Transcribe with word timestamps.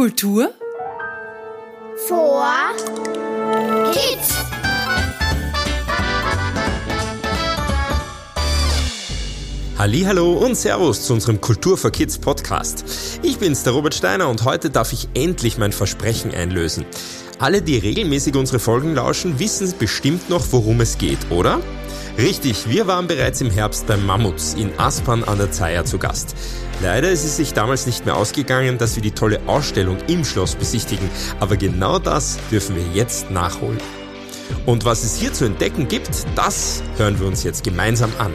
Kultur 0.00 0.50
vor 2.08 2.42
Kids. 3.92 4.34
Hallo 9.76 10.32
und 10.38 10.56
Servus 10.56 11.02
zu 11.02 11.12
unserem 11.12 11.42
Kultur 11.42 11.76
for 11.76 11.90
Kids 11.90 12.16
Podcast. 12.16 12.82
Ich 13.22 13.36
bin's, 13.36 13.62
der 13.62 13.74
Robert 13.74 13.92
Steiner 13.92 14.30
und 14.30 14.46
heute 14.46 14.70
darf 14.70 14.94
ich 14.94 15.10
endlich 15.12 15.58
mein 15.58 15.72
Versprechen 15.72 16.32
einlösen. 16.32 16.86
Alle, 17.38 17.60
die 17.60 17.76
regelmäßig 17.76 18.36
unsere 18.36 18.58
Folgen 18.58 18.94
lauschen, 18.94 19.38
wissen 19.38 19.74
bestimmt 19.78 20.30
noch, 20.30 20.46
worum 20.50 20.80
es 20.80 20.96
geht, 20.96 21.30
oder? 21.30 21.60
Richtig, 22.18 22.68
wir 22.68 22.86
waren 22.86 23.06
bereits 23.06 23.40
im 23.40 23.50
Herbst 23.50 23.86
beim 23.86 24.04
Mammuts 24.04 24.54
in 24.54 24.78
Aspern 24.78 25.24
an 25.24 25.38
der 25.38 25.50
Zeier 25.50 25.84
zu 25.84 25.98
Gast. 25.98 26.34
Leider 26.82 27.10
ist 27.10 27.24
es 27.24 27.36
sich 27.36 27.54
damals 27.54 27.86
nicht 27.86 28.04
mehr 28.04 28.16
ausgegangen, 28.16 28.78
dass 28.78 28.96
wir 28.96 29.02
die 29.02 29.12
tolle 29.12 29.40
Ausstellung 29.46 29.98
im 30.06 30.24
Schloss 30.24 30.54
besichtigen, 30.54 31.08
aber 31.38 31.56
genau 31.56 31.98
das 31.98 32.38
dürfen 32.50 32.76
wir 32.76 32.84
jetzt 32.94 33.30
nachholen. 33.30 33.78
Und 34.66 34.84
was 34.84 35.04
es 35.04 35.16
hier 35.16 35.32
zu 35.32 35.44
entdecken 35.44 35.88
gibt, 35.88 36.10
das 36.34 36.82
hören 36.96 37.18
wir 37.20 37.26
uns 37.26 37.44
jetzt 37.44 37.64
gemeinsam 37.64 38.12
an. 38.18 38.32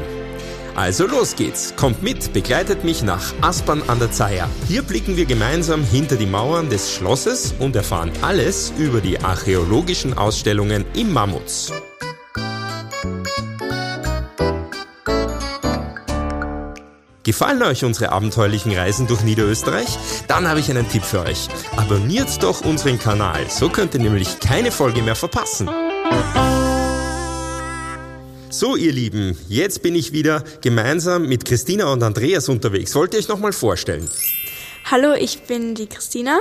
Also 0.75 1.07
los 1.07 1.35
geht's. 1.35 1.73
Kommt 1.77 2.03
mit, 2.03 2.33
begleitet 2.33 2.83
mich 2.83 3.01
nach 3.01 3.33
Aspern 3.41 3.81
an 3.87 3.99
der 3.99 4.11
Zeier. 4.11 4.49
Hier 4.67 4.81
blicken 4.81 5.15
wir 5.15 5.25
gemeinsam 5.25 5.83
hinter 5.83 6.17
die 6.17 6.25
Mauern 6.25 6.69
des 6.69 6.93
Schlosses 6.93 7.53
und 7.59 7.75
erfahren 7.75 8.11
alles 8.21 8.73
über 8.77 8.99
die 8.99 9.19
archäologischen 9.21 10.17
Ausstellungen 10.17 10.83
im 10.93 11.13
Mammuts. 11.13 11.71
Gefallen 17.25 17.63
euch 17.63 17.83
unsere 17.83 18.11
abenteuerlichen 18.11 18.71
Reisen 18.71 19.07
durch 19.07 19.23
Niederösterreich? 19.23 19.97
Dann 20.27 20.47
habe 20.47 20.59
ich 20.59 20.69
einen 20.69 20.87
Tipp 20.87 21.03
für 21.03 21.21
euch. 21.21 21.47
Abonniert 21.75 22.43
doch 22.43 22.61
unseren 22.61 22.99
Kanal, 22.99 23.49
so 23.49 23.67
könnt 23.67 23.95
ihr 23.95 23.99
nämlich 23.99 24.39
keine 24.39 24.71
Folge 24.71 25.01
mehr 25.01 25.15
verpassen. 25.15 25.67
So, 28.51 28.75
ihr 28.75 28.91
Lieben, 28.91 29.35
jetzt 29.49 29.81
bin 29.81 29.95
ich 29.95 30.11
wieder 30.11 30.43
gemeinsam 30.61 31.27
mit 31.27 31.45
Christina 31.45 31.91
und 31.91 32.03
Andreas 32.03 32.47
unterwegs. 32.47 32.93
Wollt 32.93 33.15
ihr 33.15 33.19
euch 33.19 33.27
nochmal 33.27 33.53
vorstellen? 33.53 34.07
Hallo, 34.91 35.13
ich 35.13 35.41
bin 35.47 35.73
die 35.73 35.87
Christina 35.87 36.37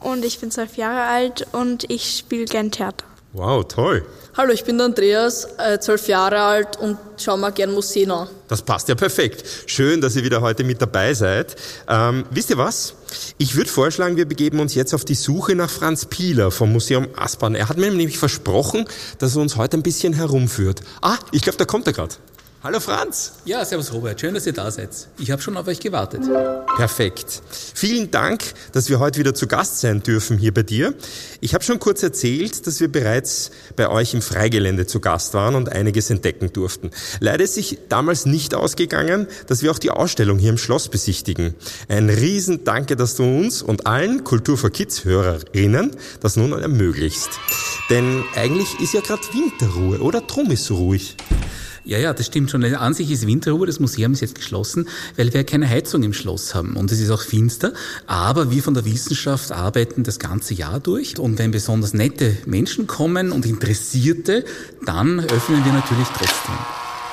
und 0.00 0.24
ich 0.24 0.40
bin 0.40 0.50
zwölf 0.50 0.76
Jahre 0.76 1.04
alt 1.04 1.46
und 1.52 1.88
ich 1.88 2.18
spiele 2.18 2.46
gern 2.46 2.72
Theater. 2.72 3.04
Wow, 3.36 3.66
toll. 3.66 4.06
Hallo, 4.36 4.52
ich 4.52 4.62
bin 4.62 4.78
der 4.78 4.86
Andreas, 4.86 5.48
äh, 5.58 5.80
zwölf 5.80 6.06
Jahre 6.06 6.40
alt 6.40 6.76
und 6.76 6.96
schaue 7.20 7.36
mir 7.36 7.50
gern 7.50 7.72
Museen 7.74 8.12
an. 8.12 8.28
Das 8.46 8.62
passt 8.62 8.88
ja 8.88 8.94
perfekt. 8.94 9.44
Schön, 9.66 10.00
dass 10.00 10.14
ihr 10.14 10.22
wieder 10.22 10.40
heute 10.40 10.62
mit 10.62 10.80
dabei 10.80 11.14
seid. 11.14 11.56
Ähm, 11.88 12.26
wisst 12.30 12.50
ihr 12.50 12.58
was? 12.58 12.94
Ich 13.36 13.56
würde 13.56 13.68
vorschlagen, 13.68 14.16
wir 14.16 14.28
begeben 14.28 14.60
uns 14.60 14.76
jetzt 14.76 14.94
auf 14.94 15.04
die 15.04 15.16
Suche 15.16 15.56
nach 15.56 15.68
Franz 15.68 16.04
Pieler 16.04 16.52
vom 16.52 16.72
Museum 16.72 17.08
Aspern. 17.16 17.56
Er 17.56 17.68
hat 17.68 17.76
mir 17.76 17.90
nämlich 17.90 18.18
versprochen, 18.18 18.84
dass 19.18 19.34
er 19.34 19.42
uns 19.42 19.56
heute 19.56 19.78
ein 19.78 19.82
bisschen 19.82 20.12
herumführt. 20.12 20.82
Ah, 21.02 21.18
ich 21.32 21.42
glaube, 21.42 21.58
da 21.58 21.64
kommt 21.64 21.88
er 21.88 21.92
gerade. 21.92 22.14
Hallo 22.64 22.80
Franz. 22.80 23.32
Ja, 23.44 23.62
servus 23.62 23.92
Robert, 23.92 24.18
schön, 24.18 24.32
dass 24.32 24.46
ihr 24.46 24.54
da 24.54 24.70
seid. 24.70 24.88
Ich 25.18 25.30
habe 25.30 25.42
schon 25.42 25.54
auf 25.58 25.66
euch 25.66 25.80
gewartet. 25.80 26.22
Perfekt. 26.76 27.42
Vielen 27.74 28.10
Dank, 28.10 28.42
dass 28.72 28.88
wir 28.88 29.00
heute 29.00 29.18
wieder 29.18 29.34
zu 29.34 29.46
Gast 29.46 29.80
sein 29.80 30.02
dürfen 30.02 30.38
hier 30.38 30.54
bei 30.54 30.62
dir. 30.62 30.94
Ich 31.42 31.52
habe 31.52 31.62
schon 31.62 31.78
kurz 31.78 32.02
erzählt, 32.02 32.66
dass 32.66 32.80
wir 32.80 32.90
bereits 32.90 33.50
bei 33.76 33.90
euch 33.90 34.14
im 34.14 34.22
Freigelände 34.22 34.86
zu 34.86 35.00
Gast 35.00 35.34
waren 35.34 35.56
und 35.56 35.68
einiges 35.68 36.08
entdecken 36.08 36.54
durften. 36.54 36.90
Leider 37.20 37.44
ist 37.44 37.52
sich 37.52 37.80
damals 37.90 38.24
nicht 38.24 38.54
ausgegangen, 38.54 39.26
dass 39.46 39.60
wir 39.60 39.70
auch 39.70 39.78
die 39.78 39.90
Ausstellung 39.90 40.38
hier 40.38 40.48
im 40.48 40.56
Schloss 40.56 40.88
besichtigen. 40.88 41.54
Ein 41.88 42.08
riesen 42.08 42.64
Danke, 42.64 42.96
dass 42.96 43.14
du 43.14 43.24
uns 43.24 43.60
und 43.60 43.86
allen 43.86 44.24
Kultur 44.24 44.56
für 44.56 44.70
Kids 44.70 45.04
Hörerinnen 45.04 45.90
das 46.20 46.36
nun 46.36 46.52
ermöglichst. 46.52 47.28
Denn 47.90 48.24
eigentlich 48.34 48.80
ist 48.80 48.94
ja 48.94 49.02
gerade 49.02 49.22
Winterruhe, 49.34 49.98
oder? 50.00 50.22
Drum 50.22 50.50
ist 50.50 50.64
so 50.64 50.76
ruhig. 50.76 51.14
Ja, 51.86 51.98
ja, 51.98 52.14
das 52.14 52.26
stimmt 52.26 52.50
schon. 52.50 52.64
An 52.64 52.94
sich 52.94 53.10
ist 53.10 53.26
Winterruhe, 53.26 53.66
das 53.66 53.78
Museum 53.78 54.12
ist 54.12 54.20
jetzt 54.20 54.34
geschlossen, 54.34 54.88
weil 55.16 55.34
wir 55.34 55.44
keine 55.44 55.68
Heizung 55.68 56.02
im 56.02 56.14
Schloss 56.14 56.54
haben. 56.54 56.76
Und 56.76 56.90
es 56.90 56.98
ist 56.98 57.10
auch 57.10 57.20
finster. 57.20 57.74
Aber 58.06 58.50
wir 58.50 58.62
von 58.62 58.72
der 58.72 58.86
Wissenschaft 58.86 59.52
arbeiten 59.52 60.02
das 60.02 60.18
ganze 60.18 60.54
Jahr 60.54 60.80
durch. 60.80 61.18
Und 61.18 61.38
wenn 61.38 61.50
besonders 61.50 61.92
nette 61.92 62.38
Menschen 62.46 62.86
kommen 62.86 63.32
und 63.32 63.44
Interessierte, 63.44 64.46
dann 64.86 65.20
öffnen 65.20 65.62
wir 65.62 65.72
natürlich 65.72 66.08
trotzdem. 66.08 66.54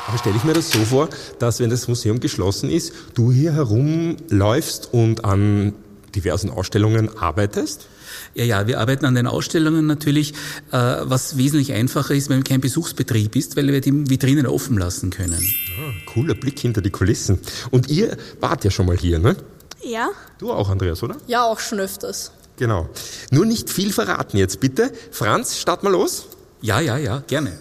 Aber 0.07 0.17
stelle 0.17 0.37
ich 0.37 0.45
mir 0.45 0.53
das 0.53 0.71
so 0.71 0.79
vor, 0.79 1.09
dass 1.39 1.59
wenn 1.59 1.69
das 1.69 1.89
Museum 1.89 2.21
geschlossen 2.21 2.69
ist, 2.69 2.93
du 3.13 3.31
hier 3.31 3.53
herumläufst 3.53 4.89
und 4.93 5.25
an 5.25 5.73
diversen 6.15 6.49
Ausstellungen 6.49 7.17
arbeitest? 7.17 7.88
Ja, 8.33 8.44
ja, 8.44 8.67
wir 8.67 8.79
arbeiten 8.79 9.05
an 9.05 9.16
den 9.16 9.27
Ausstellungen 9.27 9.88
natürlich, 9.88 10.33
äh, 10.72 10.77
was 11.01 11.38
wesentlich 11.38 11.73
einfacher 11.73 12.13
ist, 12.13 12.29
wenn 12.29 12.44
kein 12.44 12.61
Besuchsbetrieb 12.61 13.35
ist, 13.35 13.55
weil 13.57 13.67
wir 13.67 13.81
die 13.81 14.09
Vitrinen 14.09 14.47
offen 14.47 14.77
lassen 14.77 15.09
können. 15.09 15.41
Ah, 15.79 15.91
cooler 16.13 16.35
Blick 16.35 16.59
hinter 16.59 16.81
die 16.81 16.89
Kulissen. 16.89 17.39
Und 17.71 17.89
ihr 17.89 18.17
wart 18.39 18.63
ja 18.63 18.71
schon 18.71 18.85
mal 18.85 18.97
hier, 18.97 19.19
ne? 19.19 19.35
Ja. 19.83 20.09
Du 20.38 20.51
auch, 20.51 20.69
Andreas, 20.69 21.01
oder? 21.03 21.17
Ja, 21.27 21.44
auch 21.44 21.59
schon 21.59 21.79
öfters. 21.79 22.31
Genau. 22.57 22.89
Nur 23.31 23.45
nicht 23.45 23.69
viel 23.69 23.91
verraten 23.91 24.38
jetzt, 24.38 24.59
bitte. 24.59 24.91
Franz, 25.11 25.57
start 25.57 25.83
mal 25.83 25.91
los. 25.91 26.27
Ja, 26.61 26.79
ja, 26.79 26.97
ja, 26.97 27.23
gerne. 27.25 27.57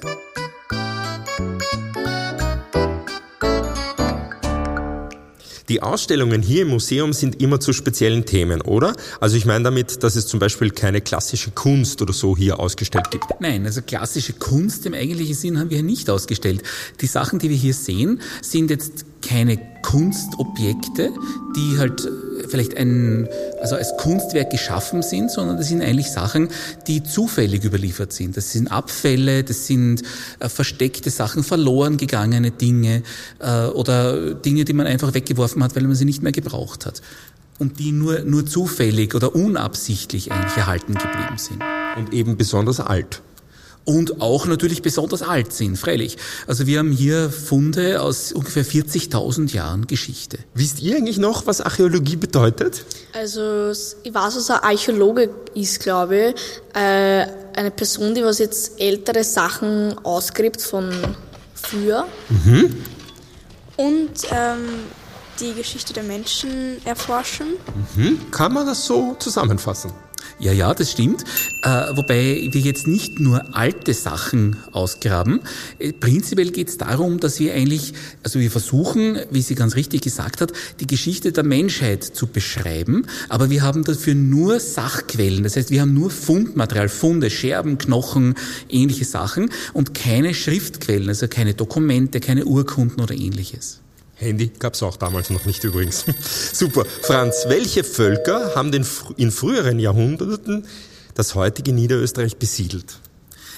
Die 5.70 5.82
Ausstellungen 5.82 6.42
hier 6.42 6.62
im 6.62 6.68
Museum 6.68 7.12
sind 7.12 7.40
immer 7.40 7.60
zu 7.60 7.72
speziellen 7.72 8.26
Themen, 8.26 8.60
oder? 8.60 8.92
Also 9.20 9.36
ich 9.36 9.46
meine 9.46 9.62
damit, 9.62 10.02
dass 10.02 10.16
es 10.16 10.26
zum 10.26 10.40
Beispiel 10.40 10.70
keine 10.70 11.00
klassische 11.00 11.52
Kunst 11.52 12.02
oder 12.02 12.12
so 12.12 12.36
hier 12.36 12.58
ausgestellt 12.58 13.12
gibt. 13.12 13.26
Nein, 13.38 13.64
also 13.64 13.80
klassische 13.80 14.32
Kunst 14.32 14.84
im 14.86 14.94
eigentlichen 14.94 15.36
Sinn 15.36 15.60
haben 15.60 15.70
wir 15.70 15.76
hier 15.76 15.86
nicht 15.86 16.10
ausgestellt. 16.10 16.64
Die 17.00 17.06
Sachen, 17.06 17.38
die 17.38 17.50
wir 17.50 17.56
hier 17.56 17.74
sehen, 17.74 18.20
sind 18.42 18.68
jetzt 18.70 19.04
keine 19.20 19.58
Kunstobjekte, 19.82 21.12
die 21.56 21.78
halt 21.78 22.08
vielleicht 22.48 22.76
ein, 22.76 23.28
also 23.60 23.76
als 23.76 23.96
Kunstwerk 23.96 24.50
geschaffen 24.50 25.02
sind, 25.02 25.30
sondern 25.30 25.56
das 25.56 25.68
sind 25.68 25.82
eigentlich 25.82 26.10
Sachen, 26.10 26.48
die 26.86 27.02
zufällig 27.02 27.64
überliefert 27.64 28.12
sind. 28.12 28.36
Das 28.36 28.52
sind 28.52 28.70
Abfälle, 28.70 29.44
das 29.44 29.66
sind 29.66 30.02
äh, 30.40 30.48
versteckte 30.48 31.10
Sachen, 31.10 31.42
verloren 31.44 31.96
gegangene 31.96 32.50
Dinge 32.50 33.02
äh, 33.38 33.66
oder 33.66 34.34
Dinge, 34.34 34.64
die 34.64 34.72
man 34.72 34.86
einfach 34.86 35.14
weggeworfen 35.14 35.62
hat, 35.62 35.76
weil 35.76 35.82
man 35.84 35.94
sie 35.94 36.04
nicht 36.04 36.22
mehr 36.22 36.32
gebraucht 36.32 36.86
hat. 36.86 37.00
Und 37.58 37.78
die 37.78 37.92
nur, 37.92 38.20
nur 38.20 38.46
zufällig 38.46 39.14
oder 39.14 39.34
unabsichtlich 39.34 40.32
eigentlich 40.32 40.56
erhalten 40.56 40.94
geblieben 40.94 41.36
sind. 41.36 41.62
Und 41.98 42.14
eben 42.14 42.36
besonders 42.38 42.80
alt 42.80 43.20
und 43.84 44.20
auch 44.20 44.46
natürlich 44.46 44.82
besonders 44.82 45.22
alt 45.22 45.52
sind, 45.52 45.76
freilich. 45.76 46.16
Also 46.46 46.66
wir 46.66 46.78
haben 46.78 46.92
hier 46.92 47.30
Funde 47.30 48.02
aus 48.02 48.32
ungefähr 48.32 48.64
40.000 48.64 49.52
Jahren 49.52 49.86
Geschichte. 49.86 50.38
Wisst 50.54 50.80
ihr 50.80 50.96
eigentlich 50.96 51.18
noch, 51.18 51.46
was 51.46 51.60
Archäologie 51.60 52.16
bedeutet? 52.16 52.84
Also 53.12 53.70
ich 54.02 54.14
weiß, 54.14 54.36
was 54.36 54.50
ein 54.50 54.60
Archäologe 54.60 55.30
ist, 55.54 55.80
glaube 55.80 56.34
ich. 56.34 56.80
Äh, 56.80 57.26
eine 57.56 57.70
Person, 57.70 58.14
die 58.14 58.22
was 58.22 58.38
jetzt 58.38 58.80
ältere 58.80 59.24
Sachen 59.24 59.98
ausgräbt 60.04 60.62
von 60.62 60.90
früher. 61.54 62.06
Mhm. 62.28 62.76
Und 63.76 64.10
ähm, 64.30 64.68
die 65.40 65.54
Geschichte 65.54 65.92
der 65.92 66.02
Menschen 66.02 66.84
erforschen. 66.84 67.54
Mhm. 67.96 68.30
Kann 68.30 68.52
man 68.52 68.66
das 68.66 68.84
so 68.84 69.16
zusammenfassen? 69.18 69.92
Ja, 70.38 70.52
ja, 70.52 70.72
das 70.74 70.92
stimmt. 70.92 71.24
Äh, 71.62 71.68
wobei 71.96 72.48
wir 72.50 72.60
jetzt 72.60 72.86
nicht 72.86 73.20
nur 73.20 73.54
alte 73.54 73.92
Sachen 73.92 74.56
ausgraben. 74.72 75.40
Äh, 75.78 75.92
prinzipiell 75.92 76.50
geht 76.50 76.68
es 76.68 76.78
darum, 76.78 77.20
dass 77.20 77.40
wir 77.40 77.54
eigentlich, 77.54 77.92
also 78.22 78.40
wir 78.40 78.50
versuchen, 78.50 79.18
wie 79.30 79.42
sie 79.42 79.54
ganz 79.54 79.76
richtig 79.76 80.02
gesagt 80.02 80.40
hat, 80.40 80.52
die 80.80 80.86
Geschichte 80.86 81.32
der 81.32 81.44
Menschheit 81.44 82.04
zu 82.04 82.26
beschreiben, 82.26 83.06
aber 83.28 83.50
wir 83.50 83.62
haben 83.62 83.84
dafür 83.84 84.14
nur 84.14 84.60
Sachquellen. 84.60 85.42
Das 85.42 85.56
heißt, 85.56 85.70
wir 85.70 85.82
haben 85.82 85.94
nur 85.94 86.10
Fundmaterial, 86.10 86.88
Funde, 86.88 87.30
Scherben, 87.30 87.78
Knochen, 87.78 88.34
ähnliche 88.68 89.04
Sachen 89.04 89.50
und 89.72 89.94
keine 89.94 90.34
Schriftquellen, 90.34 91.08
also 91.08 91.28
keine 91.28 91.54
Dokumente, 91.54 92.20
keine 92.20 92.44
Urkunden 92.44 93.00
oder 93.02 93.14
ähnliches. 93.14 93.80
Handy 94.20 94.50
gab 94.58 94.74
es 94.74 94.82
auch 94.82 94.96
damals 94.96 95.30
noch 95.30 95.46
nicht 95.46 95.64
übrigens. 95.64 96.04
Super. 96.52 96.84
Franz, 96.84 97.44
welche 97.48 97.84
Völker 97.84 98.54
haben 98.54 98.70
denn 98.70 98.86
in 99.16 99.30
früheren 99.30 99.78
Jahrhunderten 99.78 100.66
das 101.14 101.34
heutige 101.34 101.72
Niederösterreich 101.72 102.36
besiedelt? 102.36 103.00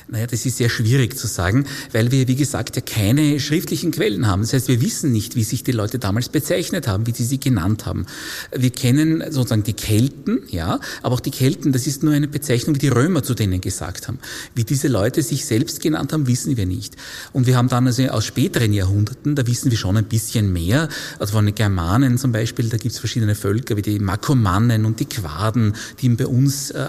Naja, 0.08 0.26
das 0.26 0.44
ist 0.46 0.58
sehr 0.58 0.68
schwierig 0.68 1.16
zu 1.16 1.26
sagen, 1.26 1.64
weil 1.92 2.10
wir, 2.10 2.28
wie 2.28 2.36
gesagt, 2.36 2.76
ja 2.76 2.82
keine 2.82 3.40
schriftlichen 3.40 3.90
Quellen 3.90 4.26
haben. 4.26 4.42
Das 4.42 4.52
heißt, 4.52 4.68
wir 4.68 4.80
wissen 4.80 5.12
nicht, 5.12 5.36
wie 5.36 5.44
sich 5.44 5.64
die 5.64 5.72
Leute 5.72 5.98
damals 5.98 6.28
bezeichnet 6.28 6.88
haben, 6.88 7.06
wie 7.06 7.12
sie 7.12 7.24
sie 7.24 7.40
genannt 7.40 7.86
haben. 7.86 8.06
Wir 8.54 8.70
kennen 8.70 9.22
sozusagen 9.30 9.62
die 9.62 9.72
Kelten, 9.72 10.40
ja, 10.48 10.80
aber 11.02 11.14
auch 11.14 11.20
die 11.20 11.30
Kelten, 11.30 11.72
das 11.72 11.86
ist 11.86 12.02
nur 12.02 12.12
eine 12.12 12.28
Bezeichnung, 12.28 12.74
wie 12.74 12.80
die 12.80 12.88
Römer 12.88 13.22
zu 13.22 13.34
denen 13.34 13.60
gesagt 13.60 14.08
haben. 14.08 14.18
Wie 14.54 14.64
diese 14.64 14.88
Leute 14.88 15.22
sich 15.22 15.44
selbst 15.44 15.80
genannt 15.80 16.12
haben, 16.12 16.26
wissen 16.26 16.56
wir 16.56 16.66
nicht. 16.66 16.96
Und 17.32 17.46
wir 17.46 17.56
haben 17.56 17.68
dann 17.68 17.86
also 17.86 18.02
aus 18.08 18.24
späteren 18.24 18.72
Jahrhunderten, 18.72 19.34
da 19.34 19.46
wissen 19.46 19.70
wir 19.70 19.78
schon 19.78 19.96
ein 19.96 20.04
bisschen 20.04 20.52
mehr, 20.52 20.88
also 21.18 21.32
von 21.32 21.46
den 21.46 21.54
Germanen 21.54 22.18
zum 22.18 22.32
Beispiel, 22.32 22.68
da 22.68 22.76
gibt 22.76 22.94
es 22.94 22.98
verschiedene 22.98 23.34
Völker, 23.34 23.76
wie 23.76 23.82
die 23.82 23.98
Makomannen 23.98 24.84
und 24.84 25.00
die 25.00 25.06
Quaden, 25.06 25.74
die 26.00 26.08
bei 26.10 26.26
uns 26.26 26.70
äh, 26.70 26.88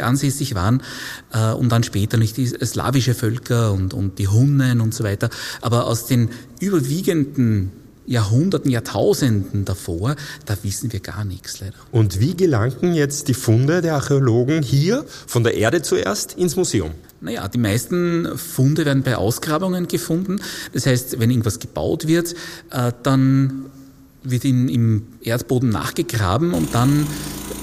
ansässig 0.00 0.54
waren, 0.54 0.82
äh, 1.32 1.52
und 1.52 1.70
dann 1.70 1.82
später 1.82 2.16
nicht 2.16 2.36
die 2.36 2.49
slawische 2.64 3.14
Völker 3.14 3.72
und, 3.72 3.94
und 3.94 4.18
die 4.18 4.28
Hunnen 4.28 4.80
und 4.80 4.94
so 4.94 5.04
weiter. 5.04 5.30
Aber 5.60 5.86
aus 5.86 6.06
den 6.06 6.30
überwiegenden 6.60 7.72
Jahrhunderten, 8.06 8.70
Jahrtausenden 8.70 9.64
davor, 9.64 10.16
da 10.44 10.56
wissen 10.62 10.92
wir 10.92 10.98
gar 10.98 11.24
nichts 11.24 11.60
leider. 11.60 11.76
Und 11.92 12.18
wie 12.18 12.36
gelangten 12.36 12.92
jetzt 12.92 13.28
die 13.28 13.34
Funde 13.34 13.82
der 13.82 13.94
Archäologen 13.94 14.62
hier 14.62 15.04
von 15.26 15.44
der 15.44 15.54
Erde 15.54 15.80
zuerst 15.82 16.32
ins 16.32 16.56
Museum? 16.56 16.90
Naja, 17.20 17.46
die 17.46 17.58
meisten 17.58 18.36
Funde 18.36 18.84
werden 18.84 19.04
bei 19.04 19.16
Ausgrabungen 19.16 19.86
gefunden. 19.86 20.40
Das 20.72 20.86
heißt, 20.86 21.20
wenn 21.20 21.30
irgendwas 21.30 21.60
gebaut 21.60 22.08
wird, 22.08 22.34
äh, 22.70 22.92
dann 23.04 23.66
wird 24.22 24.44
in, 24.44 24.68
im 24.68 25.06
Erdboden 25.22 25.68
nachgegraben 25.68 26.52
und 26.52 26.74
dann 26.74 27.06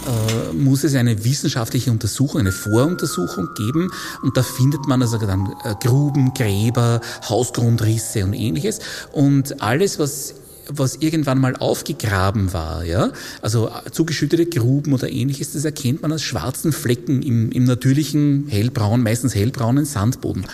äh, 0.07 0.53
muss 0.53 0.83
es 0.83 0.95
eine 0.95 1.23
wissenschaftliche 1.23 1.91
Untersuchung, 1.91 2.39
eine 2.39 2.51
Voruntersuchung 2.51 3.49
geben 3.55 3.91
und 4.21 4.37
da 4.37 4.43
findet 4.43 4.87
man 4.87 5.01
also 5.01 5.17
dann 5.17 5.53
äh, 5.63 5.75
Gruben, 5.79 6.33
Gräber, 6.33 7.01
Hausgrundrisse 7.27 8.23
und 8.23 8.33
ähnliches 8.33 8.79
und 9.11 9.61
alles, 9.61 9.99
was 9.99 10.35
was 10.69 10.97
irgendwann 10.97 11.39
mal 11.39 11.55
aufgegraben 11.55 12.51
war, 12.53 12.83
ja, 12.83 13.11
also 13.41 13.69
äh, 13.69 13.91
zugeschüttete 13.91 14.45
Gruben 14.45 14.93
oder 14.93 15.09
ähnliches, 15.09 15.53
das 15.53 15.65
erkennt 15.65 16.01
man 16.01 16.11
als 16.11 16.23
schwarzen 16.23 16.71
Flecken 16.71 17.21
im, 17.21 17.51
im 17.51 17.63
natürlichen 17.63 18.47
hellbraun, 18.47 19.01
meistens 19.01 19.35
hellbraunen 19.35 19.85
Sandboden. 19.85 20.45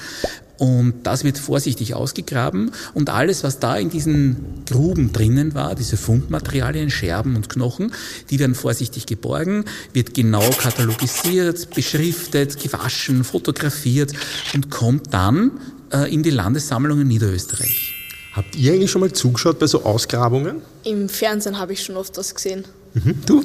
Und 0.63 1.04
das 1.04 1.25
wird 1.25 1.38
vorsichtig 1.38 1.94
ausgegraben 1.94 2.71
und 2.94 3.10
alles, 3.10 3.44
was 3.44 3.60
da 3.60 3.75
in 3.75 3.89
diesen 3.89 4.63
Gruben 4.65 5.12
drinnen 5.12 5.56
war, 5.56 5.75
diese 5.75 5.98
Fundmaterialien, 5.98 6.89
Scherben 6.89 7.36
und 7.36 7.50
Knochen, 7.50 7.92
die 8.30 8.39
werden 8.39 8.56
vorsichtig 8.56 9.06
geborgen, 9.06 9.65
wird 9.92 10.13
genau 10.13 10.50
katalogisiert, 10.51 11.75
beschriftet, 11.75 12.63
gewaschen, 12.63 13.25
fotografiert 13.25 14.13
und 14.54 14.71
kommt 14.71 15.13
dann 15.13 15.51
äh, 15.92 16.13
in 16.13 16.24
die 16.24 16.30
Landessammlungen 16.30 17.10
Niederösterreich. 17.10 17.94
Habt 18.31 18.56
ihr 18.56 18.71
eigentlich 18.71 18.89
schon 18.89 19.01
mal 19.01 19.12
zugeschaut 19.12 19.60
bei 19.60 19.68
so 19.68 19.83
Ausgrabungen? 19.83 20.62
Im 20.86 21.10
Fernsehen 21.10 21.60
habe 21.60 21.74
ich 21.74 21.83
schon 21.83 21.98
oft 21.98 22.18
das 22.18 22.33
gesehen. 22.33 22.63
Mhm. 22.94 23.15
Du? 23.25 23.44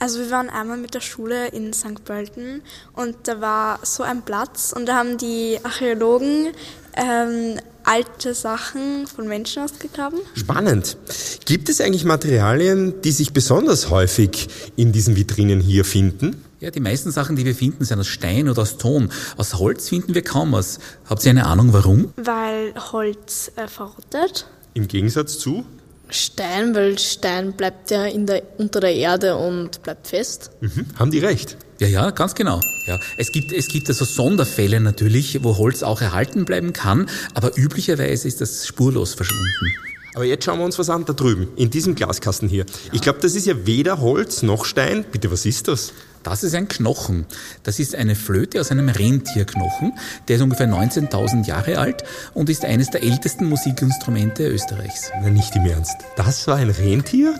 Also 0.00 0.18
wir 0.18 0.30
waren 0.30 0.48
einmal 0.48 0.78
mit 0.78 0.94
der 0.94 1.02
Schule 1.02 1.48
in 1.48 1.74
St. 1.74 2.04
Pölten 2.06 2.62
und 2.94 3.16
da 3.24 3.42
war 3.42 3.80
so 3.82 4.02
ein 4.02 4.22
Platz 4.22 4.72
und 4.74 4.86
da 4.86 4.96
haben 4.96 5.18
die 5.18 5.58
Archäologen 5.62 6.48
ähm, 6.96 7.60
alte 7.84 8.32
Sachen 8.32 9.06
von 9.06 9.28
Menschen 9.28 9.62
ausgegraben. 9.62 10.18
Spannend. 10.34 10.96
Gibt 11.44 11.68
es 11.68 11.82
eigentlich 11.82 12.04
Materialien, 12.04 13.02
die 13.02 13.12
sich 13.12 13.34
besonders 13.34 13.90
häufig 13.90 14.48
in 14.74 14.92
diesen 14.92 15.16
Vitrinen 15.16 15.60
hier 15.60 15.84
finden? 15.84 16.44
Ja, 16.60 16.70
die 16.70 16.80
meisten 16.80 17.10
Sachen, 17.10 17.36
die 17.36 17.44
wir 17.44 17.54
finden, 17.54 17.84
sind 17.84 18.00
aus 18.00 18.06
Stein 18.06 18.48
oder 18.48 18.62
aus 18.62 18.78
Ton. 18.78 19.10
Aus 19.36 19.54
Holz 19.58 19.90
finden 19.90 20.14
wir 20.14 20.22
kaum 20.22 20.52
was. 20.52 20.78
Habt 21.10 21.24
ihr 21.26 21.30
eine 21.30 21.46
Ahnung, 21.46 21.74
warum? 21.74 22.14
Weil 22.16 22.72
Holz 22.92 23.52
äh, 23.56 23.68
verrottet. 23.68 24.46
Im 24.72 24.88
Gegensatz 24.88 25.38
zu? 25.38 25.66
Stein, 26.10 26.74
weil 26.74 26.98
Stein 26.98 27.52
bleibt 27.52 27.90
ja 27.90 28.04
in 28.04 28.26
der, 28.26 28.42
unter 28.58 28.80
der 28.80 28.94
Erde 28.94 29.36
und 29.36 29.82
bleibt 29.82 30.08
fest. 30.08 30.50
Mhm. 30.60 30.86
Haben 30.98 31.10
die 31.10 31.18
recht? 31.18 31.56
Ja, 31.78 31.88
ja, 31.88 32.10
ganz 32.10 32.34
genau. 32.34 32.60
Ja, 32.86 32.98
es 33.16 33.32
gibt 33.32 33.52
es 33.52 33.68
gibt 33.68 33.88
also 33.88 34.04
Sonderfälle 34.04 34.80
natürlich, 34.80 35.42
wo 35.42 35.56
Holz 35.56 35.82
auch 35.82 36.02
erhalten 36.02 36.44
bleiben 36.44 36.72
kann, 36.72 37.08
aber 37.32 37.56
üblicherweise 37.56 38.28
ist 38.28 38.40
das 38.40 38.66
spurlos 38.66 39.14
verschwunden. 39.14 39.89
Aber 40.14 40.24
jetzt 40.24 40.44
schauen 40.44 40.58
wir 40.58 40.64
uns 40.64 40.78
was 40.78 40.90
an 40.90 41.04
da 41.04 41.12
drüben, 41.12 41.48
in 41.56 41.70
diesem 41.70 41.94
Glaskasten 41.94 42.48
hier. 42.48 42.66
Ich 42.92 43.00
glaube, 43.00 43.20
das 43.20 43.34
ist 43.34 43.46
ja 43.46 43.66
weder 43.66 44.00
Holz 44.00 44.42
noch 44.42 44.64
Stein. 44.64 45.04
Bitte, 45.10 45.30
was 45.30 45.46
ist 45.46 45.68
das? 45.68 45.92
Das 46.22 46.42
ist 46.42 46.54
ein 46.54 46.68
Knochen. 46.68 47.26
Das 47.62 47.78
ist 47.78 47.94
eine 47.94 48.14
Flöte 48.14 48.60
aus 48.60 48.70
einem 48.70 48.88
Rentierknochen. 48.88 49.92
Der 50.28 50.36
ist 50.36 50.42
ungefähr 50.42 50.68
19.000 50.68 51.46
Jahre 51.46 51.78
alt 51.78 52.04
und 52.34 52.50
ist 52.50 52.64
eines 52.64 52.90
der 52.90 53.02
ältesten 53.02 53.46
Musikinstrumente 53.46 54.46
Österreichs. 54.46 55.10
Na, 55.22 55.30
nicht 55.30 55.54
im 55.56 55.64
Ernst. 55.64 55.96
Das 56.16 56.46
war 56.46 56.56
ein 56.56 56.70
Rentier? 56.70 57.34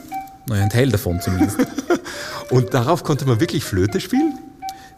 Naja, 0.46 0.62
ein 0.62 0.70
Teil 0.70 0.90
davon 0.90 1.20
zumindest. 1.20 1.58
und 2.50 2.72
darauf 2.72 3.04
konnte 3.04 3.26
man 3.26 3.40
wirklich 3.40 3.64
Flöte 3.64 4.00
spielen? 4.00 4.38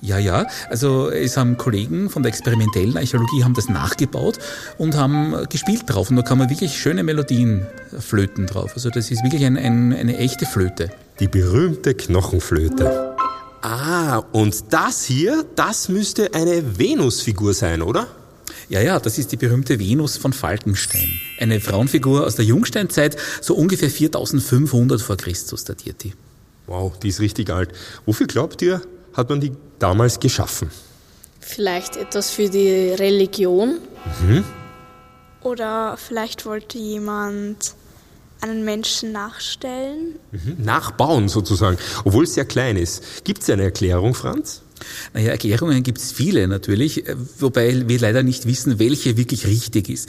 Ja, 0.03 0.19
ja. 0.19 0.49
Also 0.69 1.11
es 1.11 1.37
haben 1.37 1.57
Kollegen 1.57 2.11
von 2.11 2.25
der 2.25 2.31
experimentellen 2.31 2.97
Archäologie 2.97 3.45
haben 3.45 3.55
das 3.55 3.69
nachgebaut 3.69 4.41
und 4.77 4.97
haben 4.97 5.47
gespielt 5.49 5.85
drauf. 5.87 6.11
Und 6.11 6.17
da 6.17 6.23
kann 6.23 6.39
man 6.39 6.51
wirklich 6.51 6.77
schöne 6.77 7.05
Melodien 7.05 7.69
flöten 8.01 8.49
drauf. 8.49 8.73
Also 8.75 8.91
das 8.91 9.13
ist 9.13 9.23
wirklich 9.23 9.45
ein, 9.45 9.57
ein, 9.57 9.93
eine 9.93 10.19
echte 10.19 10.45
Flöte. 10.45 10.91
Die 11.21 11.29
berühmte 11.29 11.95
Knochenflöte. 11.95 13.15
Ah, 13.63 14.19
und 14.33 14.73
das 14.73 15.05
hier, 15.05 15.45
das 15.55 15.89
müsste 15.89 16.35
eine 16.35 16.79
Venusfigur 16.81 17.55
sein, 17.55 17.81
oder? 17.81 18.09
Ja, 18.69 18.81
ja, 18.81 18.99
das 18.99 19.19
ist 19.19 19.31
die 19.31 19.37
berühmte 19.37 19.79
Venus 19.79 20.17
von 20.17 20.33
Falkenstein. 20.33 21.21
Eine 21.39 21.61
Frauenfigur 21.61 22.27
aus 22.27 22.35
der 22.35 22.45
Jungsteinzeit, 22.45 23.17
so 23.41 23.55
ungefähr 23.55 23.89
4500 23.89 25.01
vor 25.01 25.17
Christus 25.17 25.63
datiert 25.63 26.03
die. 26.03 26.13
Wow, 26.67 26.99
die 26.99 27.09
ist 27.09 27.21
richtig 27.21 27.51
alt. 27.51 27.71
Wofür 28.05 28.27
glaubt 28.27 28.63
ihr, 28.63 28.83
hat 29.15 29.29
man 29.29 29.41
die 29.41 29.53
damals 29.79 30.21
geschaffen? 30.21 30.71
Vielleicht 31.41 31.97
etwas 31.97 32.31
für 32.31 32.49
die 32.49 32.91
Religion? 32.91 33.79
Mhm. 34.23 34.45
Oder 35.43 35.97
vielleicht 35.97 36.47
wollte 36.47 36.79
jemand 36.79 37.75
einen 38.41 38.65
Menschen 38.65 39.13
nachstellen. 39.13 40.17
Mhm. 40.33 40.65
Nachbauen 40.65 41.29
sozusagen, 41.29 41.79
obwohl 42.05 42.25
es 42.25 42.35
sehr 42.35 42.45
klein 42.45 42.77
ist. 42.77 43.25
Gibt 43.25 43.43
es 43.43 43.51
eine 43.51 43.63
Erklärung, 43.65 44.15
Franz? 44.15 44.63
Naja, 45.15 45.31
Erklärungen 45.31 45.83
gibt 45.83 45.99
es 45.99 46.13
viele 46.13 46.49
natürlich, 46.49 47.05
wobei 47.39 47.89
wir 47.89 48.01
leider 48.01 48.23
nicht 48.23 48.47
wissen, 48.47 48.79
welche 48.81 49.17
wirklich 49.17 49.47
richtig 49.47 49.89
ist. 49.89 50.09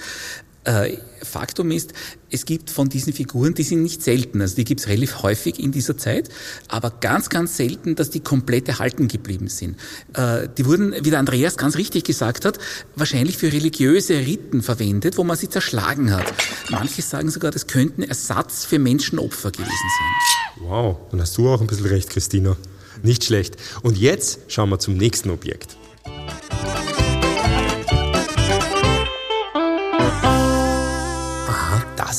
Äh, 0.64 0.98
Faktum 1.22 1.72
ist, 1.72 1.94
es 2.30 2.46
gibt 2.46 2.70
von 2.70 2.90
diesen 2.90 3.14
Figuren, 3.14 3.54
die 3.54 3.64
sind 3.64 3.82
nicht 3.82 4.02
selten, 4.02 4.42
also 4.42 4.56
die 4.56 4.64
gibt 4.64 4.82
es 4.82 4.88
relativ 4.88 5.22
häufig 5.22 5.60
in 5.60 5.72
dieser 5.72 5.98
Zeit, 5.98 6.30
aber 6.68 6.92
ganz, 7.02 7.30
ganz 7.30 7.58
selten, 7.58 7.96
dass 7.96 8.10
die 8.10 8.22
komplett 8.22 8.68
erhalten 8.68 9.08
geblieben 9.08 9.48
sind. 9.48 9.78
Äh, 10.14 10.48
die 10.58 10.66
wurden, 10.66 10.94
wie 11.04 11.10
der 11.10 11.20
Andreas 11.20 11.58
ganz 11.58 11.78
richtig 11.78 12.06
gesagt 12.06 12.46
hat, 12.46 12.60
wahrscheinlich 12.96 13.38
für 13.38 13.52
religiöse 13.52 14.20
Riten 14.20 14.62
verwendet, 14.62 15.18
wo 15.18 15.24
man 15.24 15.38
sie 15.38 15.50
zerschlagen 15.50 16.12
hat. 16.12 16.34
Manche 16.70 17.02
sagen 17.02 17.30
sogar, 17.30 17.52
das 17.52 17.68
könnten 17.68 18.04
Ersatz 18.04 18.66
für 18.66 18.80
Menschenopfer 18.80 19.52
gewesen 19.52 19.70
sein. 19.70 20.68
Wow, 20.68 20.98
dann 21.12 21.22
hast 21.22 21.38
du 21.38 21.50
auch 21.50 21.62
ein 21.62 21.68
bisschen 21.68 21.88
recht, 21.88 22.10
Christina. 22.10 22.56
Nicht 23.02 23.26
schlecht. 23.26 23.58
Und 23.82 23.98
jetzt 23.98 24.40
schauen 24.48 24.70
wir 24.70 24.80
zum 24.80 24.96
nächsten 24.96 25.30
Objekt. 25.30 25.76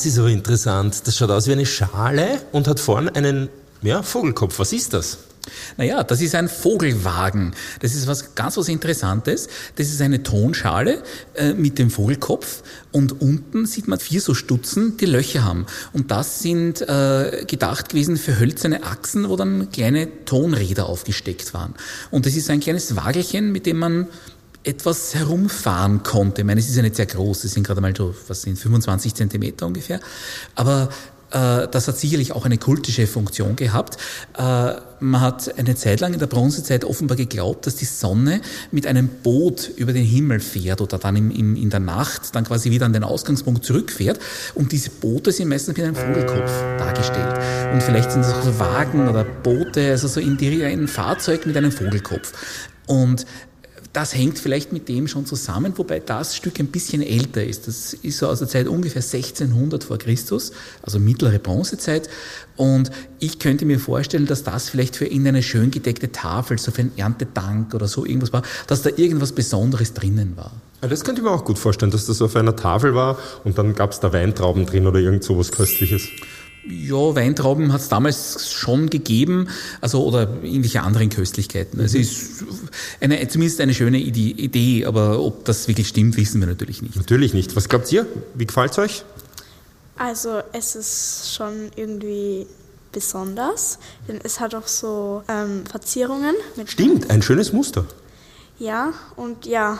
Das 0.05 0.13
ist 0.13 0.19
aber 0.19 0.29
interessant. 0.29 1.07
Das 1.07 1.17
schaut 1.17 1.31
aus 1.31 1.47
wie 1.47 1.53
eine 1.53 1.65
Schale 1.65 2.39
und 2.51 2.67
hat 2.67 2.79
vorne 2.79 3.15
einen 3.15 3.49
ja, 3.81 4.03
Vogelkopf. 4.03 4.59
Was 4.59 4.71
ist 4.71 4.93
das? 4.93 5.17
Naja, 5.77 6.03
das 6.03 6.21
ist 6.21 6.35
ein 6.35 6.47
Vogelwagen. 6.47 7.55
Das 7.79 7.95
ist 7.95 8.05
was 8.05 8.35
ganz 8.35 8.55
was 8.55 8.69
Interessantes. 8.69 9.47
Das 9.77 9.87
ist 9.87 9.99
eine 10.01 10.21
Tonschale 10.21 11.01
äh, 11.33 11.53
mit 11.53 11.79
dem 11.79 11.89
Vogelkopf 11.89 12.61
und 12.91 13.19
unten 13.19 13.65
sieht 13.65 13.87
man 13.87 13.97
vier 13.97 14.21
so 14.21 14.35
Stutzen, 14.35 14.95
die 14.97 15.07
Löcher 15.07 15.43
haben. 15.43 15.65
Und 15.91 16.11
das 16.11 16.39
sind 16.39 16.81
äh, 16.81 17.43
gedacht 17.47 17.89
gewesen 17.89 18.17
für 18.17 18.39
hölzerne 18.39 18.83
Achsen, 18.83 19.27
wo 19.27 19.35
dann 19.35 19.71
kleine 19.71 20.25
Tonräder 20.25 20.87
aufgesteckt 20.87 21.55
waren. 21.55 21.73
Und 22.11 22.27
das 22.27 22.35
ist 22.35 22.51
ein 22.51 22.59
kleines 22.59 22.95
Wagelchen, 22.95 23.51
mit 23.51 23.65
dem 23.65 23.79
man 23.79 24.07
etwas 24.65 25.15
herumfahren 25.15 26.03
konnte. 26.03 26.41
Ich 26.41 26.47
meine, 26.47 26.59
es 26.59 26.67
ist 26.67 26.75
ja 26.75 26.81
nicht 26.81 26.95
sehr 26.95 27.05
groß, 27.05 27.43
es 27.43 27.53
sind 27.53 27.65
gerade 27.65 27.81
mal 27.81 27.95
so, 27.95 28.13
was 28.27 28.41
sind 28.41 28.57
25 28.57 29.13
Zentimeter 29.13 29.67
ungefähr. 29.67 29.99
Aber 30.55 30.89
äh, 31.31 31.67
das 31.69 31.87
hat 31.87 31.97
sicherlich 31.97 32.31
auch 32.31 32.45
eine 32.45 32.57
kultische 32.57 33.07
Funktion 33.07 33.55
gehabt. 33.55 33.97
Äh, 34.37 34.73
man 34.99 35.21
hat 35.21 35.57
eine 35.59 35.75
Zeit 35.75 35.99
lang 35.99 36.13
in 36.13 36.19
der 36.19 36.27
Bronzezeit 36.27 36.85
offenbar 36.85 37.17
geglaubt, 37.17 37.67
dass 37.67 37.75
die 37.75 37.85
Sonne 37.85 38.41
mit 38.71 38.87
einem 38.87 39.07
Boot 39.07 39.69
über 39.75 39.91
den 39.91 40.05
Himmel 40.05 40.39
fährt 40.39 40.81
oder 40.81 40.97
dann 40.97 41.15
im, 41.15 41.31
im, 41.31 41.55
in 41.55 41.69
der 41.69 41.81
Nacht 41.81 42.33
dann 42.33 42.45
quasi 42.45 42.71
wieder 42.71 42.85
an 42.85 42.93
den 42.93 43.03
Ausgangspunkt 43.03 43.65
zurückfährt. 43.65 44.19
Und 44.53 44.71
diese 44.71 44.89
Boote 44.89 45.31
sind 45.31 45.49
meistens 45.49 45.77
mit 45.77 45.85
einem 45.85 45.95
Vogelkopf 45.95 46.51
dargestellt. 46.77 47.39
Und 47.73 47.83
vielleicht 47.83 48.11
sind 48.11 48.23
das 48.23 48.33
auch 48.33 48.43
so 48.43 48.57
Wagen 48.59 49.09
oder 49.09 49.25
Boote, 49.25 49.91
also 49.91 50.07
so 50.07 50.19
in 50.19 50.37
die, 50.37 50.63
ein 50.63 50.87
Fahrzeug 50.87 51.45
mit 51.45 51.57
einem 51.57 51.71
Vogelkopf. 51.71 52.31
Und 52.87 53.25
das 53.95 54.13
hängt 54.13 54.37
vielleicht 54.39 54.73
mit 54.73 54.89
dem 54.89 55.07
schon 55.07 55.25
zusammen, 55.25 55.71
wobei 55.77 56.01
das 56.01 56.35
Stück 56.35 56.59
ein 56.59 56.67
bisschen 56.67 57.01
älter 57.01 57.41
ist. 57.41 57.67
Das 57.67 57.93
ist 57.93 58.17
so 58.17 58.27
aus 58.27 58.39
der 58.39 58.49
Zeit 58.49 58.67
ungefähr 58.67 59.01
1600 59.01 59.85
vor 59.85 59.97
Christus, 59.97 60.51
also 60.81 60.99
mittlere 60.99 61.39
Bronzezeit. 61.39 62.09
Und 62.57 62.91
ich 63.19 63.39
könnte 63.39 63.65
mir 63.65 63.79
vorstellen, 63.79 64.25
dass 64.25 64.43
das 64.43 64.67
vielleicht 64.67 64.97
für 64.97 65.05
ihn 65.05 65.25
eine 65.25 65.41
schön 65.41 65.71
gedeckte 65.71 66.11
Tafel, 66.11 66.57
so 66.57 66.71
für 66.71 66.81
einen 66.81 66.97
Erntedank 66.97 67.73
oder 67.73 67.87
so 67.87 68.05
irgendwas 68.05 68.33
war, 68.33 68.43
dass 68.67 68.81
da 68.81 68.89
irgendwas 68.89 69.31
Besonderes 69.31 69.93
drinnen 69.93 70.35
war. 70.35 70.51
Ja, 70.81 70.89
das 70.89 71.05
könnte 71.05 71.21
ich 71.21 71.25
mir 71.25 71.31
auch 71.31 71.45
gut 71.45 71.57
vorstellen, 71.57 71.91
dass 71.91 72.05
das 72.05 72.21
auf 72.21 72.35
einer 72.35 72.57
Tafel 72.57 72.95
war 72.95 73.17
und 73.45 73.57
dann 73.57 73.75
gab 73.75 73.91
es 73.91 74.01
da 74.01 74.11
Weintrauben 74.11 74.65
drin 74.65 74.87
oder 74.87 74.99
irgend 74.99 75.23
sowas 75.23 75.53
Köstliches. 75.53 76.09
Ja, 76.67 77.15
Weintrauben 77.15 77.71
hat 77.71 77.81
es 77.81 77.89
damals 77.89 78.51
schon 78.51 78.89
gegeben, 78.89 79.49
also 79.81 80.03
oder 80.03 80.21
irgendwelche 80.41 80.81
anderen 80.81 81.09
Köstlichkeiten. 81.09 81.79
Es 81.79 81.93
ist 81.93 82.43
eine, 83.01 83.27
zumindest 83.27 83.61
eine 83.61 83.73
schöne 83.73 83.99
Idee, 83.99 84.85
aber 84.85 85.21
ob 85.21 85.45
das 85.45 85.67
wirklich 85.67 85.87
stimmt, 85.87 86.17
wissen 86.17 86.39
wir 86.39 86.47
natürlich 86.47 86.81
nicht. 86.81 86.95
Natürlich 86.95 87.33
nicht. 87.35 87.55
Was 87.55 87.69
glaubt 87.69 87.91
ihr? 87.91 88.07
Wie 88.33 88.47
gefällt 88.47 88.71
es 88.71 88.77
euch? 88.79 89.05
Also 89.97 90.41
es 90.53 90.75
ist 90.75 91.35
schon 91.35 91.71
irgendwie 91.75 92.47
besonders, 92.91 93.77
denn 94.07 94.19
es 94.23 94.39
hat 94.39 94.55
auch 94.55 94.67
so 94.67 95.23
ähm, 95.27 95.65
Verzierungen. 95.69 96.33
Mit 96.55 96.71
Stimmt, 96.71 97.11
ein 97.11 97.21
schönes 97.21 97.53
Muster. 97.53 97.85
Ja, 98.57 98.93
und 99.15 99.45
ja, 99.45 99.79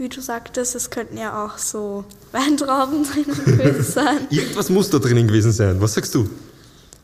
wie 0.00 0.08
du 0.08 0.20
sagtest, 0.20 0.74
es 0.74 0.90
könnten 0.90 1.18
ja 1.18 1.44
auch 1.44 1.58
so 1.58 2.04
Weintrauben 2.32 3.04
drin 3.04 3.26
gewesen 3.26 3.84
sein. 3.84 4.18
Irgendwas 4.30 4.70
muss 4.70 4.90
da 4.90 4.98
drinnen 4.98 5.28
gewesen 5.28 5.52
sein. 5.52 5.80
Was 5.80 5.94
sagst 5.94 6.14
du? 6.14 6.28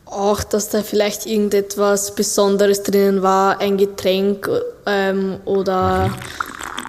Auch, 0.05 0.43
dass 0.43 0.69
da 0.69 0.83
vielleicht 0.83 1.25
irgendetwas 1.25 2.15
Besonderes 2.15 2.81
drinnen 2.81 3.21
war, 3.21 3.59
ein 3.59 3.77
Getränk 3.77 4.49
ähm, 4.85 5.37
oder 5.45 6.17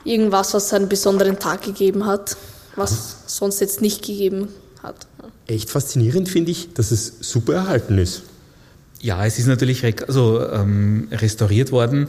irgendwas, 0.05 0.55
was 0.55 0.73
einen 0.73 0.89
besonderen 0.89 1.39
Tag 1.39 1.63
gegeben 1.63 2.07
hat, 2.07 2.37
was 2.77 3.17
sonst 3.27 3.61
jetzt 3.61 3.83
nicht 3.83 4.03
gegeben 4.03 4.49
hat. 4.83 5.07
Echt 5.47 5.69
faszinierend 5.69 6.29
finde 6.29 6.53
ich, 6.53 6.73
dass 6.75 6.93
es 6.93 7.13
super 7.21 7.55
erhalten 7.55 7.99
ist. 7.99 8.23
Ja, 9.01 9.27
es 9.27 9.39
ist 9.39 9.47
natürlich 9.47 9.85
also, 10.07 10.41
ähm, 10.49 11.09
restauriert 11.11 11.73
worden. 11.73 12.09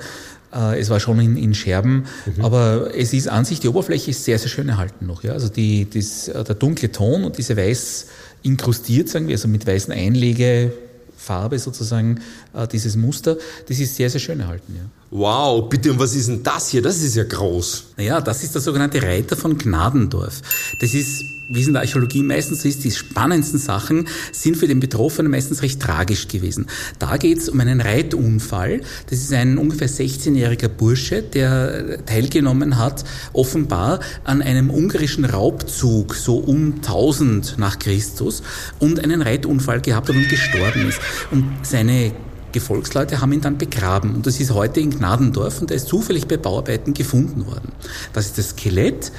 Äh, 0.54 0.80
es 0.80 0.90
war 0.90 1.00
schon 1.00 1.20
in, 1.20 1.38
in 1.38 1.54
Scherben, 1.54 2.06
mhm. 2.26 2.44
aber 2.44 2.92
es 2.96 3.14
ist 3.14 3.28
an 3.28 3.46
sich, 3.46 3.60
die 3.60 3.68
Oberfläche 3.68 4.12
ist 4.12 4.26
sehr, 4.26 4.40
sehr 4.40 4.50
schön 4.50 4.70
erhalten 4.70 5.06
noch. 5.06 5.24
Ja? 5.24 5.34
Also 5.34 5.50
die, 5.50 5.88
das, 5.90 6.28
äh, 6.28 6.44
der 6.44 6.56
dunkle 6.56 6.92
Ton 6.92 7.24
und 7.24 7.38
diese 7.38 7.56
weiß 7.56 8.08
inkrustiert, 8.42 9.10
sagen 9.10 9.28
wir, 9.28 9.36
also 9.36 9.48
mit 9.48 9.68
weißen 9.68 9.94
Einlegefarbe 9.94 11.60
sozusagen, 11.60 12.22
äh, 12.54 12.68
dieses 12.68 12.96
Muster, 12.96 13.38
das 13.68 13.80
ist 13.80 13.96
sehr, 13.96 14.10
sehr 14.10 14.20
schön 14.20 14.40
erhalten. 14.40 14.76
Ja. 14.76 14.99
Wow, 15.12 15.68
bitte, 15.68 15.92
und 15.92 16.00
was 16.00 16.14
ist 16.14 16.28
denn 16.28 16.44
das 16.44 16.70
hier? 16.70 16.84
Das 16.84 17.02
ist 17.02 17.16
ja 17.16 17.24
groß. 17.24 17.86
Naja, 17.98 18.22
das 18.22 18.44
ist 18.44 18.54
der 18.54 18.62
sogenannte 18.62 19.02
Reiter 19.02 19.36
von 19.36 19.58
Gnadendorf. 19.58 20.42
Das 20.80 20.94
ist, 20.94 21.26
wie 21.48 21.62
es 21.62 21.68
in 21.68 21.74
der 21.74 21.82
Archäologie 21.82 22.22
meistens 22.22 22.62
so 22.62 22.68
ist, 22.68 22.84
die 22.84 22.92
spannendsten 22.92 23.60
Sachen 23.60 24.08
sind 24.32 24.56
für 24.56 24.68
den 24.68 24.80
Betroffenen 24.80 25.32
meistens 25.32 25.64
recht 25.64 25.82
tragisch 25.82 26.28
gewesen. 26.28 26.68
Da 27.00 27.18
geht 27.18 27.40
es 27.40 27.50
um 27.50 27.60
einen 27.60 27.82
Reitunfall. 27.82 28.82
Das 29.10 29.18
ist 29.18 29.34
ein 29.34 29.58
ungefähr 29.58 29.90
16-jähriger 29.90 30.68
Bursche, 30.68 31.24
der 31.24 32.06
teilgenommen 32.06 32.78
hat, 32.78 33.04
offenbar 33.34 34.02
an 34.26 34.44
einem 34.44 34.70
ungarischen 34.70 35.26
Raubzug, 35.26 36.14
so 36.14 36.38
um 36.38 36.76
1000 36.76 37.56
nach 37.58 37.80
Christus, 37.80 38.44
und 38.78 39.04
einen 39.04 39.24
Reitunfall 39.24 39.82
gehabt 39.82 40.10
hat 40.10 40.16
und 40.16 40.30
gestorben 40.30 40.88
ist. 40.88 41.00
Und 41.32 41.46
seine 41.64 42.12
Gefolgsleute 42.52 43.22
haben 43.22 43.32
ihn 43.32 43.42
dann 43.42 43.58
begraben 43.58 44.16
und 44.16 44.26
das 44.26 44.40
ist 44.40 44.54
heute 44.54 44.80
in 44.80 44.92
Gnadendorf 44.92 45.62
und 45.62 45.72
er 45.72 45.78
ist 45.78 45.88
zufällig 45.88 46.28
bei 46.28 46.38
Bauarbeiten 46.38 46.94
gefunden 46.94 47.46
worden. 47.46 47.72
Das 48.14 48.26
ist 48.26 48.38
das 48.38 48.50
Skelett 48.50 49.12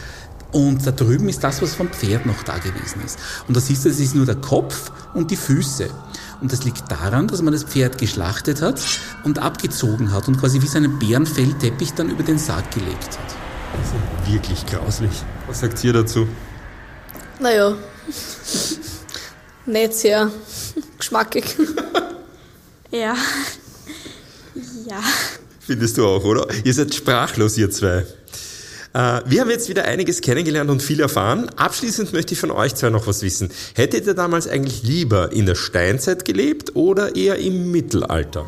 und 0.52 0.86
da 0.86 0.90
drüben 0.90 1.28
ist 1.28 1.44
das, 1.44 1.62
was 1.62 1.74
vom 1.74 1.88
Pferd 1.88 2.26
noch 2.26 2.42
da 2.42 2.58
gewesen 2.58 3.00
ist. 3.04 3.18
Und 3.46 3.56
da 3.56 3.60
siehst 3.60 3.84
du, 3.84 3.88
das 3.88 4.00
ist 4.00 4.14
nur 4.14 4.26
der 4.26 4.36
Kopf 4.36 4.90
und 5.14 5.30
die 5.30 5.36
Füße. 5.36 5.88
Und 6.40 6.52
das 6.52 6.64
liegt 6.64 6.90
daran, 6.90 7.28
dass 7.28 7.42
man 7.42 7.52
das 7.52 7.64
Pferd 7.64 7.98
geschlachtet 7.98 8.62
hat 8.62 8.80
und 9.24 9.38
abgezogen 9.38 10.12
hat 10.12 10.26
und 10.26 10.40
quasi 10.40 10.60
wie 10.60 10.66
so 10.66 10.78
einen 10.78 10.98
Bärenfellteppich 10.98 11.92
dann 11.94 12.10
über 12.10 12.22
den 12.22 12.38
Sarg 12.38 12.70
gelegt 12.72 13.18
hat. 13.18 13.36
Das 13.76 13.86
ist 13.86 14.32
wirklich 14.32 14.66
grauslich. 14.66 15.12
Was 15.46 15.60
sagt 15.60 15.84
ihr 15.84 15.92
dazu? 15.92 16.26
Naja, 17.38 17.76
nicht 19.66 19.94
sehr 19.94 20.30
geschmackig. 20.98 21.56
Ja. 22.90 23.14
Ja. 24.88 25.00
Findest 25.60 25.96
du 25.96 26.04
auch, 26.04 26.24
oder? 26.24 26.48
Ihr 26.64 26.74
seid 26.74 26.92
sprachlos, 26.92 27.56
ihr 27.56 27.70
zwei. 27.70 28.04
Äh, 28.92 29.20
wir 29.24 29.40
haben 29.40 29.50
jetzt 29.50 29.68
wieder 29.68 29.84
einiges 29.84 30.20
kennengelernt 30.20 30.68
und 30.70 30.82
viel 30.82 31.00
erfahren. 31.00 31.48
Abschließend 31.50 32.12
möchte 32.12 32.34
ich 32.34 32.40
von 32.40 32.50
euch 32.50 32.74
zwei 32.74 32.90
noch 32.90 33.06
was 33.06 33.22
wissen. 33.22 33.50
Hättet 33.74 34.06
ihr 34.06 34.14
damals 34.14 34.48
eigentlich 34.48 34.82
lieber 34.82 35.30
in 35.30 35.46
der 35.46 35.54
Steinzeit 35.54 36.24
gelebt 36.24 36.74
oder 36.74 37.14
eher 37.14 37.36
im 37.38 37.70
Mittelalter? 37.70 38.46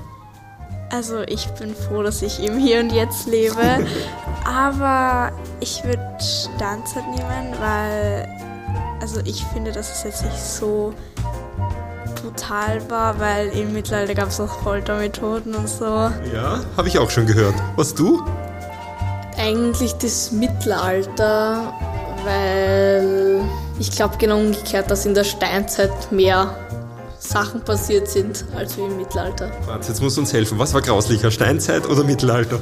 Also 0.90 1.22
ich 1.22 1.46
bin 1.58 1.75
froh, 1.75 2.02
dass 2.02 2.20
ich 2.22 2.42
im 2.42 2.58
Hier 2.58 2.80
und 2.80 2.90
Jetzt 2.90 3.28
lebe. 3.28 3.87
Aber 4.44 5.32
ich 5.61 5.84
würde 5.84 6.02
Steinzeit 6.20 7.04
nehmen, 7.14 7.54
weil 7.61 8.28
also 9.00 9.20
ich 9.25 9.44
finde, 9.52 9.72
dass 9.72 9.96
es 9.96 10.04
jetzt 10.04 10.25
nicht 10.25 10.38
so 10.38 10.92
brutal 12.23 12.91
war, 12.91 13.19
weil 13.19 13.49
im 13.49 13.73
Mittelalter 13.73 14.14
gab 14.14 14.29
es 14.29 14.41
auch 14.41 14.62
Foltermethoden 14.62 15.55
und 15.55 15.69
so. 15.69 15.85
Ja, 15.85 16.61
habe 16.76 16.88
ich 16.88 16.99
auch 16.99 17.11
schon 17.11 17.26
gehört. 17.26 17.55
Was 17.76 17.95
du? 17.95 18.25
Eigentlich 19.37 19.95
das 19.95 20.31
Mittelalter, 20.31 21.73
weil 22.25 23.43
ich 23.79 23.91
glaube 23.91 24.17
genau 24.19 24.38
umgekehrt, 24.38 24.91
dass 24.91 25.07
in 25.07 25.14
der 25.14 25.25
Steinzeit 25.25 26.12
mehr 26.12 26.57
Sachen 27.19 27.62
passiert 27.62 28.09
sind 28.09 28.45
als 28.57 28.76
wie 28.76 28.83
im 28.83 28.97
Mittelalter. 28.97 29.50
Franz, 29.64 29.88
jetzt 29.88 30.02
musst 30.02 30.17
du 30.17 30.21
uns 30.21 30.33
helfen. 30.33 30.59
Was 30.59 30.75
war 30.75 30.83
grauslicher, 30.83 31.31
Steinzeit 31.31 31.88
oder 31.88 32.05
Mittelalter? 32.05 32.61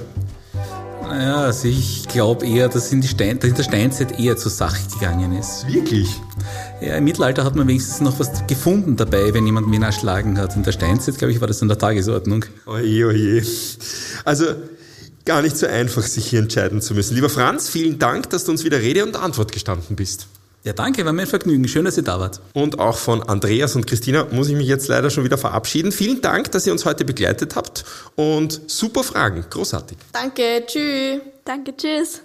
Naja, 1.03 1.37
also 1.39 1.67
ich 1.67 2.07
glaube 2.07 2.47
eher, 2.47 2.69
dass 2.69 2.93
in, 2.93 3.01
die 3.01 3.09
Stein, 3.09 3.41
dass 3.41 3.51
in 3.51 3.57
der 3.57 3.65
Steinzeit 3.65 4.21
eher 4.21 4.37
zur 4.37 4.53
Sache 4.53 4.81
gegangen 4.93 5.37
ist. 5.37 5.67
Wirklich? 5.67 6.09
Ja, 6.81 6.97
im 6.97 7.05
Mittelalter 7.05 7.45
hat 7.45 7.57
man 7.57 7.69
wenigstens 7.69 8.01
noch 8.01 8.19
was 8.19 8.47
gefunden 8.47 8.97
dabei, 8.97 9.35
wenn 9.35 9.45
jemand 9.45 9.71
wen 9.71 9.83
erschlagen 9.83 10.39
hat. 10.39 10.57
In 10.57 10.63
der 10.63 10.73
Steinzeit, 10.73 11.19
glaube 11.19 11.33
ich, 11.33 11.41
war 11.41 11.47
das 11.47 11.61
in 11.61 11.69
der 11.69 11.79
Tagesordnung. 11.79 12.47
Oje, 12.67 13.07
oje. 13.07 13.43
Also 14.25 14.47
gar 15.27 15.43
nicht 15.43 15.59
so 15.59 15.67
einfach, 15.67 16.03
sich 16.03 16.27
hier 16.27 16.41
entscheiden 16.41 16.81
zu 16.81 16.95
müssen. 16.95 17.15
Lieber 17.15 17.29
Franz, 17.29 17.69
vielen 17.69 17.99
Dank, 17.99 18.31
dass 18.31 18.45
du 18.45 18.53
uns 18.53 18.65
wieder 18.65 18.81
Rede 18.81 19.05
und 19.05 19.17
Antwort 19.17 19.53
gestanden 19.53 19.95
bist. 19.95 20.27
Ja, 20.63 20.73
danke, 20.75 21.05
war 21.05 21.13
mir 21.13 21.23
ein 21.23 21.29
Vergnügen. 21.29 21.67
Schön, 21.69 21.85
dass 21.85 21.97
ihr 21.97 22.03
da 22.03 22.21
wart. 22.21 22.41
Und 22.53 22.79
auch 22.79 22.97
von 22.97 23.23
Andreas 23.23 23.77
und 23.77 23.87
Christina 23.87 24.27
muss 24.31 24.49
ich 24.49 24.57
mich 24.57 24.67
jetzt 24.67 24.89
leider 24.89 25.09
schon 25.11 25.25
wieder 25.25 25.39
verabschieden. 25.39 25.93
Vielen 25.93 26.21
Dank, 26.21 26.51
dass 26.51 26.67
ihr 26.67 26.73
uns 26.73 26.85
heute 26.85 27.05
begleitet 27.05 27.57
habt 27.57 27.85
und 28.15 28.61
super 28.67 29.03
Fragen. 29.03 29.45
Großartig. 29.49 29.97
Danke, 30.13 30.65
tschüss. 30.67 31.21
Danke, 31.45 31.75
tschüss. 31.77 32.21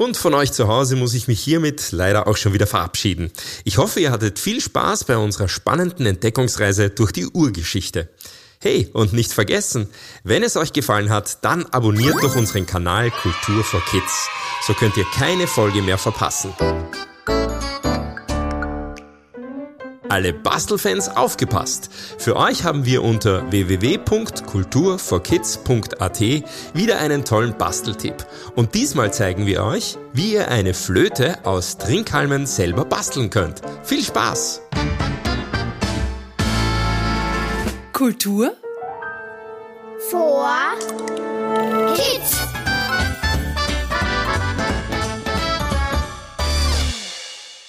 Und 0.00 0.16
von 0.16 0.32
euch 0.32 0.50
zu 0.50 0.66
Hause 0.66 0.96
muss 0.96 1.12
ich 1.12 1.28
mich 1.28 1.42
hiermit 1.42 1.92
leider 1.92 2.26
auch 2.26 2.38
schon 2.38 2.54
wieder 2.54 2.66
verabschieden. 2.66 3.30
Ich 3.64 3.76
hoffe, 3.76 4.00
ihr 4.00 4.10
hattet 4.10 4.38
viel 4.38 4.62
Spaß 4.62 5.04
bei 5.04 5.18
unserer 5.18 5.46
spannenden 5.46 6.06
Entdeckungsreise 6.06 6.88
durch 6.88 7.12
die 7.12 7.26
Urgeschichte. 7.26 8.08
Hey, 8.60 8.88
und 8.94 9.12
nicht 9.12 9.34
vergessen, 9.34 9.90
wenn 10.24 10.42
es 10.42 10.56
euch 10.56 10.72
gefallen 10.72 11.10
hat, 11.10 11.44
dann 11.44 11.66
abonniert 11.66 12.16
doch 12.22 12.34
unseren 12.34 12.64
Kanal 12.64 13.10
Kultur 13.10 13.62
for 13.62 13.82
Kids. 13.90 14.30
So 14.66 14.72
könnt 14.72 14.96
ihr 14.96 15.04
keine 15.14 15.46
Folge 15.46 15.82
mehr 15.82 15.98
verpassen. 15.98 16.54
Alle 20.10 20.32
Bastelfans 20.32 21.08
aufgepasst! 21.08 21.88
Für 22.18 22.34
euch 22.34 22.64
haben 22.64 22.84
wir 22.84 23.04
unter 23.04 23.48
www.kulturforkids.at 23.52 26.20
wieder 26.74 26.98
einen 26.98 27.24
tollen 27.24 27.56
Basteltipp. 27.56 28.26
Und 28.56 28.74
diesmal 28.74 29.12
zeigen 29.12 29.46
wir 29.46 29.62
euch, 29.62 29.96
wie 30.12 30.32
ihr 30.32 30.48
eine 30.48 30.74
Flöte 30.74 31.46
aus 31.46 31.78
Trinkhalmen 31.78 32.46
selber 32.46 32.84
basteln 32.84 33.30
könnt. 33.30 33.62
Viel 33.84 34.02
Spaß! 34.02 34.62
Kultur 37.92 38.56
vor 40.10 40.74
Kids. 41.94 42.39